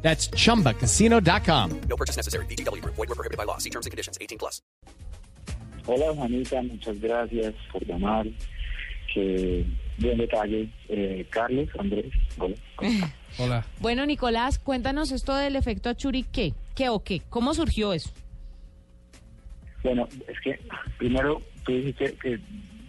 [0.00, 1.80] That's chumbacasino.com.
[1.88, 2.46] No purchase necessary.
[2.46, 2.82] BGW.
[2.84, 3.58] Void were prohibited by law.
[3.58, 4.16] See terms and conditions.
[4.20, 4.62] 18 plus.
[5.88, 8.26] Hola Juanita, muchas gracias por llamar.
[9.14, 9.64] Que
[9.98, 10.68] buen detalle.
[10.88, 12.54] Eh, Carlos, Andrés, hola.
[13.38, 13.64] Hola.
[13.80, 16.54] Bueno, Nicolás, cuéntanos esto del efecto Achuri, ¿qué?
[16.74, 17.22] ¿Qué o qué?
[17.30, 18.10] ¿Cómo surgió eso?
[19.82, 20.58] Bueno, es que
[20.98, 22.40] primero tú dijiste que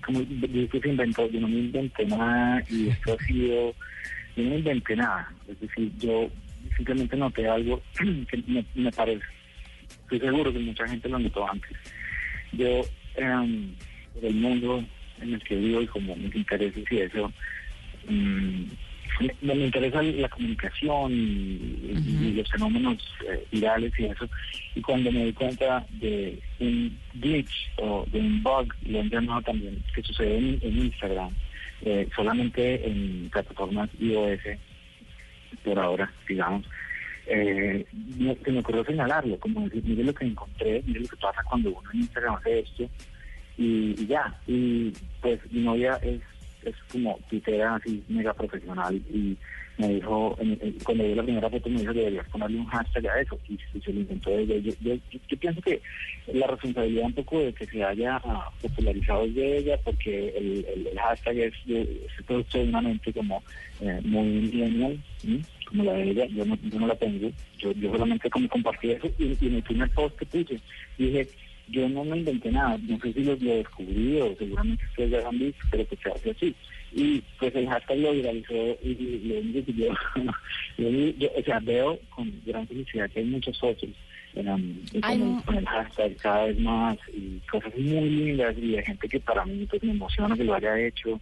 [0.05, 3.73] como dijiste se inventó, yo no me inventé nada y esto ha sido,
[4.35, 5.33] yo no me inventé nada.
[5.47, 6.29] Es decir, yo
[6.75, 7.81] simplemente noté algo
[8.29, 9.25] que me, me parece.
[10.03, 11.77] Estoy seguro que mucha gente lo notó antes.
[12.51, 12.81] Yo,
[13.15, 13.73] em,
[14.13, 14.83] por el mundo
[15.21, 17.31] en el que vivo y como mis intereses y eso,
[18.07, 18.63] mm,
[19.41, 24.29] me, me interesa la comunicación y, y los fenómenos eh, virales y eso.
[24.75, 29.41] Y cuando me di cuenta de un glitch o de un bug, lo han llamado
[29.41, 31.29] también, que sucede en, en Instagram,
[31.81, 34.39] eh, solamente en plataformas iOS,
[35.63, 36.65] por ahora, digamos,
[37.27, 37.85] eh,
[38.43, 41.69] se me ocurrió señalarlo, como decir, mire lo que encontré, mire lo que pasa cuando
[41.69, 42.89] uno en Instagram hace esto,
[43.57, 46.21] y, y ya, y pues mi novia es,
[46.65, 48.95] es como tuitera así mega profesional.
[49.13, 49.37] Y
[49.77, 50.37] me dijo,
[50.83, 53.39] cuando vi la primera foto me dijo que deberías ponerle un hashtag a eso.
[53.47, 54.57] Y, se lo inventó ella.
[54.57, 54.95] Yo, yo,
[55.29, 55.81] yo- pienso que
[56.33, 60.87] la responsabilidad un poco de que se haya ah, popularizado de ella porque el, el-
[60.87, 63.41] el hashtag es, de- es producto de una mente como
[63.81, 65.41] eh, muy millennial, ¿sí?
[65.65, 67.29] como la de ella, yo no, yo no la tengo,
[67.59, 69.07] yo, yo solamente como compartí eso.
[69.17, 70.59] Y, y en el primer post que puse
[70.97, 71.27] dije,
[71.71, 75.27] yo no me inventé nada, no sé si lo, lo descubrí o seguramente ustedes lo
[75.27, 76.55] han visto, pero que se hace así.
[76.91, 82.67] Y pues el hashtag lo viralizó y, lo único yo, o sea, veo con gran
[82.67, 83.89] felicidad que hay fotos
[84.35, 88.83] um, y Hay con, el, hashtag cada vez más y cosas muy lindas y de
[88.83, 91.19] gente que para mí pues me emociona que lo haya hecho.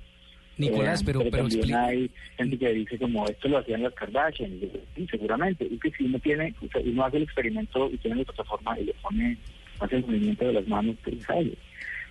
[0.58, 1.46] Nicolás, Eh, pero, pero,
[1.78, 4.60] hay gente que dice como esto lo hacían las Kardashian,
[4.96, 8.18] y seguramente, y que si uno tiene, o sea, uno hace el experimento y tiene
[8.18, 9.38] la plataforma y le pone,
[9.80, 10.96] hace el movimiento de las manos,
[11.26, 11.54] sale.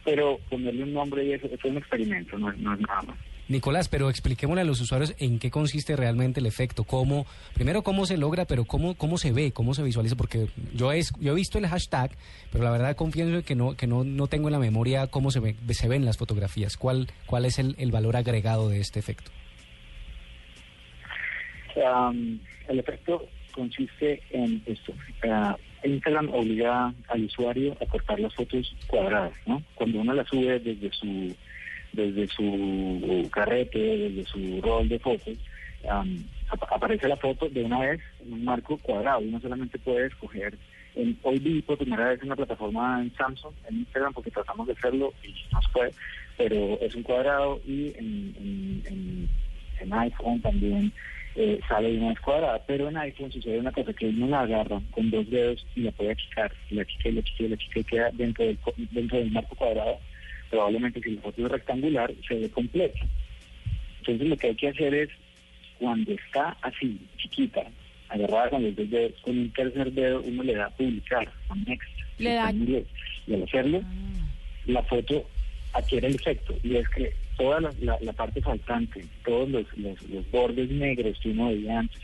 [0.05, 3.03] Pero ponerle un nombre y eso, eso es un experimento, no, es- no es nada
[3.03, 3.17] más.
[3.49, 8.05] Nicolás, pero expliquémosle a los usuarios en qué consiste realmente el efecto, cómo, primero cómo
[8.05, 11.35] se logra, pero cómo, cómo se ve, cómo se visualiza, porque yo he, yo he
[11.37, 12.11] visto el hashtag,
[12.51, 15.39] pero la verdad confieso que no, que no, no tengo en la memoria cómo se
[15.39, 19.31] ve, se ven las fotografías, cuál, cuál es el, el valor agregado de este efecto.
[21.77, 22.39] Um,
[22.69, 24.93] el efecto consiste en esto.
[25.29, 25.57] Ah,
[25.93, 29.63] Instagram obliga al usuario a cortar las fotos cuadradas, ¿no?
[29.75, 31.35] Cuando uno las sube desde su
[31.93, 35.39] desde su carrete, desde su rol de fotos,
[35.85, 39.21] um, ap- aparece la foto de una vez en un marco cuadrado.
[39.21, 40.59] Uno solamente puede escoger.
[40.95, 44.75] En, hoy vi por primera vez una plataforma en Samsung, en Instagram, porque tratamos de
[44.75, 45.93] hacerlo y no se puede,
[46.37, 49.29] pero es un cuadrado y en- en-
[49.81, 50.93] en iPhone también
[51.37, 54.41] eh, sale de una vez cuadrada, pero en iPhone sucede una cosa que uno la
[54.41, 57.49] agarra con dos dedos y la puede achicar, y la chica y la chica y
[57.49, 58.59] la y queda dentro del,
[58.91, 59.99] dentro del marco cuadrado.
[60.51, 63.01] Probablemente si la foto es rectangular se ve completa.
[64.01, 65.11] Entonces lo que hay que hacer es,
[65.79, 67.65] cuando está así, chiquita,
[68.09, 71.55] agarrada con los dos dedos, con un tercer dedo uno le da a publicar, a
[71.57, 72.53] next, Le da-
[73.27, 73.83] y al hacerlo,
[74.67, 75.29] la foto
[75.75, 80.01] adquiere el efecto y es que toda la, la- la parte faltante, todos los, los,
[80.09, 82.01] los bordes negros que uno veía antes,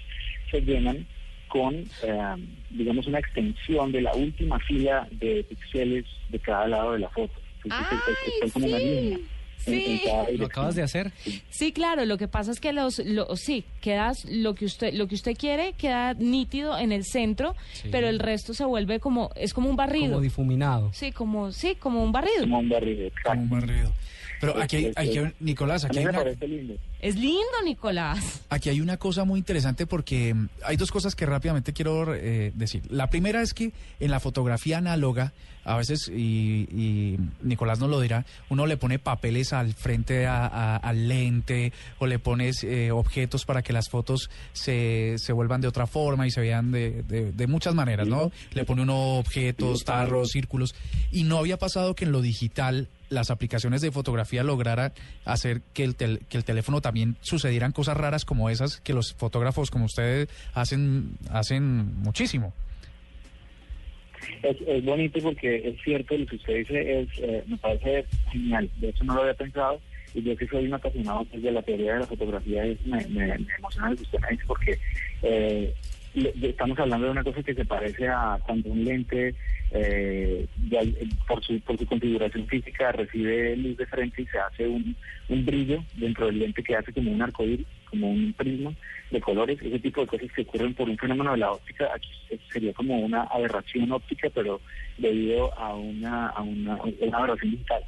[0.51, 1.07] se llenan
[1.49, 2.37] con, eh,
[2.71, 7.35] digamos, una extensión de la última fila de píxeles de cada lado de la foto.
[7.65, 8.85] Entonces, es- es- ¡Ay, es como una sí!
[8.85, 9.19] línea.
[9.67, 10.03] En- en Sí.
[10.39, 11.13] ¿Lo acabas de hacer?
[11.51, 15.07] Sí, claro, lo que pasa es que los, lo- sí, quedas, lo que usted, lo
[15.09, 17.89] que usted quiere queda nítido en el centro, Sí.
[17.91, 20.11] pero el resto se vuelve como, es como un barrido.
[20.11, 20.91] Como difuminado.
[20.93, 22.41] Sí, como, sí, como un barrido.
[22.43, 23.31] Como un barrido, exacto.
[23.31, 23.93] Como un barrido.
[24.41, 26.75] Pero aquí hay, hay que- Nicolás, A aquí hay, me una, parece lindo.
[27.03, 28.43] Es lindo, Nicolás.
[28.49, 32.53] aquí hay una cosa muy interesante porque mm, hay dos cosas que rápidamente quiero eh,
[32.55, 32.83] decir.
[32.91, 35.33] La primera es que en la fotografía análoga,
[35.65, 40.47] a veces, y, y Nicolás nos lo dirá, uno le pone papeles al frente a-
[40.47, 45.61] a- al lente o le pones eh, objetos para que las fotos se, se vuelvan
[45.61, 48.31] de otra forma y se vean de, de- de muchas maneras, ¿no?
[48.53, 50.75] Le pone uno objetos, tarros, círculos.
[51.11, 54.93] Y no había pasado que en lo digital las aplicaciones de fotografía lograran
[55.25, 59.15] hacer que el, tel- que el teléfono también sucedieran cosas raras como esas que los
[59.15, 62.53] fotógrafos como ustedes hacen, hacen muchísimo.
[64.43, 68.71] Es, es bonito porque es cierto lo que usted dice, es, eh, me parece genial.
[68.77, 69.81] De hecho, no lo había pensado.
[70.15, 73.05] Y yo que soy un apasionado pues, de la teoría de la fotografía, es, me,
[73.09, 74.79] me, emociona lo que usted me dice porque
[75.23, 75.75] eh,
[76.15, 79.35] estamos hablando de una cosa que se parece a cuando un lente,
[79.71, 84.39] eh, ya, eh, por, su, por su configuración física, recibe luz de frente y se
[84.39, 84.97] hace un,
[85.29, 88.73] brillo dentro del lente que hace como un arcoíris, como un prisma
[89.11, 92.11] de colores, ese tipo de cosas que ocurren por un fenómeno de la óptica, aquí
[92.53, 94.61] sería como una aberración óptica, pero
[94.99, 96.75] debido a una, a una,
[97.13, 97.83] aberración digital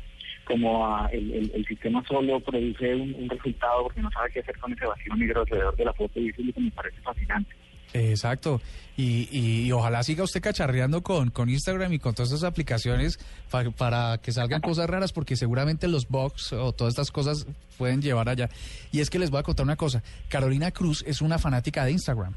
[0.45, 4.87] como a el, sistema solo produce un, resultado porque no sabe qué hacer con ese
[4.87, 7.55] vacío negro alrededor de la foto y que me parece fascinante.
[7.93, 8.61] Exacto.
[8.97, 13.19] Y, y- y ojalá siga usted cacharreando con, con Instagram y con todas esas aplicaciones
[13.51, 17.47] pa- para que salgan cosas raras, porque seguramente los bugs o todas estas cosas
[17.77, 18.49] pueden llevar allá.
[18.93, 20.03] Y es que les voy a contar una cosa.
[20.29, 22.35] Carolina Cruz es una fanática de Instagram.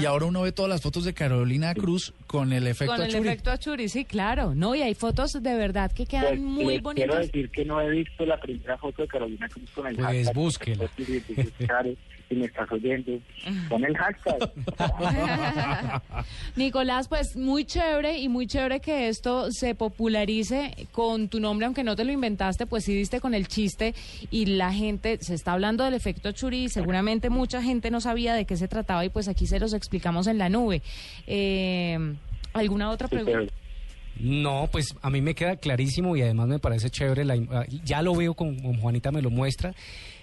[0.00, 3.08] Y ahora uno ve todas las fotos de Carolina Cruz con el efecto Con el
[3.10, 3.28] Achuri.
[3.28, 4.54] efecto Achuri, sí, claro.
[4.54, 6.82] No, y hay fotos de verdad que quedan Pues, muy les Quiero
[7.14, 7.20] bonitas.
[7.32, 10.34] decir que no he visto la primera foto de Carolina Cruz con el Pues hashtag.
[10.34, 10.88] búsquela.
[12.26, 13.12] Si me estás oyendo,
[13.68, 14.50] pon el hashtag.
[16.56, 21.84] Nicolás, pues muy chévere y muy chévere que esto se popularice con tu nombre, aunque
[21.84, 23.94] no te lo inventaste, pues sí diste con el chiste
[24.30, 28.34] y la gente se está hablando del efecto Churi y seguramente mucha gente no sabía
[28.34, 30.82] de qué se trataba y pues aquí se los explicamos en la nube.
[31.26, 31.98] Eh,
[32.52, 33.52] ¿Alguna otra pregunta?
[34.18, 37.24] No, pues a mí me queda clarísimo y además me parece chévere.
[37.24, 39.74] La, ah, ya lo veo con Juanita, me lo muestra.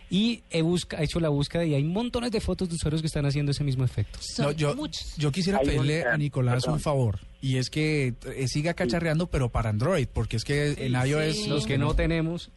[0.10, 3.08] Y he, busca, he hecho la búsqueda y hay montones de fotos de usuarios que
[3.08, 4.20] están haciendo ese mismo efecto.
[4.40, 5.16] No, yo, muchos.
[5.18, 9.70] yo quisiera pedirle a Nicolás un favor y es que eh, siga cacharreando pero para
[9.70, 11.50] Android porque es que en iOS sí.
[11.50, 12.52] Los que no tenemos,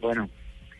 [0.00, 0.30] Bueno,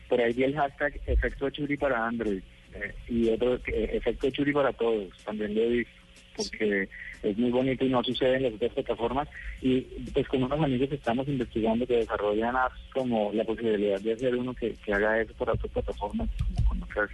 [0.09, 2.41] por ahí vi el hashtag efecto Churi para Android
[2.83, 5.93] eh, y otro eh, efecto Churi para todos, también lo he visto,
[6.35, 6.89] porque
[7.23, 9.27] es muy bonito y no sucede en las otras plataformas.
[9.61, 9.81] Y
[10.13, 14.53] pues con unos amigos estamos investigando que desarrollan apps como la posibilidad de hacer uno
[14.53, 17.09] que, que haga eso por otras plataformas, como con otras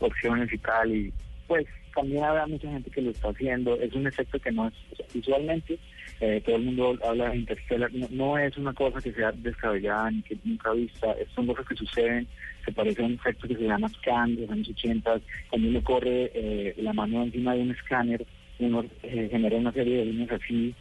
[0.00, 0.94] opciones y tal.
[0.94, 1.12] Y
[1.46, 3.74] pues también habrá mucha gente que lo está haciendo.
[3.76, 4.74] Es un efecto que no es
[5.12, 5.78] visualmente.
[6.24, 10.22] Eh, todo el mundo habla de Interstellar, no, es una cosa que sea descabellada ni
[10.22, 12.28] que nunca vista, son cosas que suceden,
[12.64, 15.20] se parece a un efecto que se llama scan de los años 80,
[15.50, 18.24] cuando uno corre eh, la mano encima de un escáner,
[18.60, 20.72] uno eh, genera una serie de líneas así,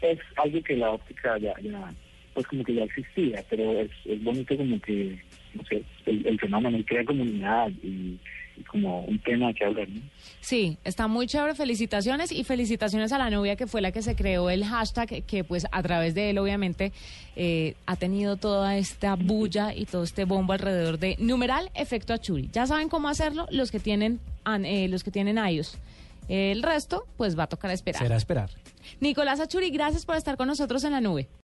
[0.00, 1.94] es algo que la óptica ya, ya
[2.38, 5.18] pues como que ya existía, pero es, es bonito como que,
[5.54, 8.16] no sé, el, el fenómeno, y crea comunidad y,
[8.56, 10.00] y como un tema que hablar, ¿no?
[10.40, 11.56] Sí, está muy chévere.
[11.56, 15.42] Felicitaciones y felicitaciones a la novia que fue la que se creó el hashtag, que
[15.42, 16.92] pues a través de él obviamente
[17.34, 22.48] eh, ha tenido toda esta bulla y todo este bombo alrededor de numeral efecto Achuri.
[22.52, 25.76] Ya saben cómo hacerlo los que tienen an- eh, los que tienen iOS.
[26.28, 28.02] El resto pues va a tocar esperar.
[28.02, 28.50] será esperar.
[29.00, 31.28] Nicolás Achuri, gracias por estar con nosotros en la nube.